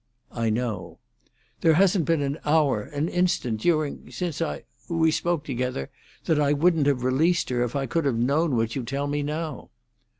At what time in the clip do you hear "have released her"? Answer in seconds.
6.87-7.63